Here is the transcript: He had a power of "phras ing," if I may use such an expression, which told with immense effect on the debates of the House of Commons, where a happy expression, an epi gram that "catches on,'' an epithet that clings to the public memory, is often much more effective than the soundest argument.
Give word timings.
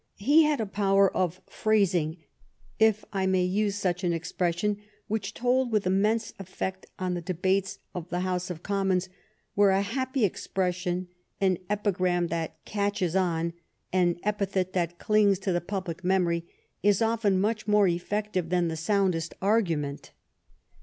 He 0.17 0.45
had 0.45 0.59
a 0.59 0.65
power 0.65 1.15
of 1.15 1.39
"phras 1.45 1.93
ing," 1.93 2.17
if 2.79 3.05
I 3.13 3.27
may 3.27 3.43
use 3.43 3.75
such 3.75 4.03
an 4.03 4.13
expression, 4.13 4.79
which 5.05 5.35
told 5.35 5.71
with 5.71 5.85
immense 5.85 6.33
effect 6.39 6.87
on 6.97 7.13
the 7.13 7.21
debates 7.21 7.77
of 7.93 8.09
the 8.09 8.21
House 8.21 8.49
of 8.49 8.63
Commons, 8.63 9.09
where 9.53 9.69
a 9.69 9.83
happy 9.83 10.25
expression, 10.25 11.07
an 11.39 11.59
epi 11.69 11.91
gram 11.91 12.29
that 12.29 12.57
"catches 12.65 13.15
on,'' 13.15 13.53
an 13.93 14.15
epithet 14.23 14.73
that 14.73 14.97
clings 14.97 15.37
to 15.37 15.51
the 15.51 15.61
public 15.61 16.03
memory, 16.03 16.47
is 16.81 17.03
often 17.03 17.39
much 17.39 17.67
more 17.67 17.87
effective 17.87 18.49
than 18.49 18.69
the 18.69 18.75
soundest 18.77 19.35
argument. 19.39 20.13